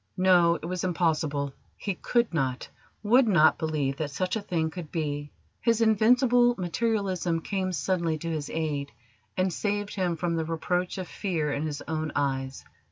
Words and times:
No, 0.17 0.55
it 0.55 0.65
was 0.65 0.83
impossible: 0.83 1.53
he 1.77 1.93
could 1.93 2.33
not, 2.33 2.67
would 3.03 3.27
not, 3.27 3.59
believe 3.59 3.97
that, 3.97 4.09
such 4.09 4.35
a 4.35 4.41
thing 4.41 4.71
could 4.71 4.91
be. 4.91 5.29
His 5.59 5.79
invincible 5.79 6.55
materialism 6.57 7.39
came 7.41 7.71
suddenly 7.71 8.17
to 8.17 8.27
his 8.31 8.49
aid, 8.49 8.91
and 9.37 9.53
saved 9.53 9.93
him 9.93 10.15
from 10.15 10.37
the 10.37 10.43
reproach 10.45 10.97
of 10.97 11.07
fear 11.07 11.53
in 11.53 11.67
his 11.67 11.83
own 11.87 12.11
eyes. 12.15 12.65